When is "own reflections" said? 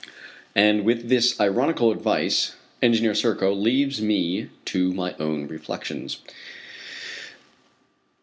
5.19-6.21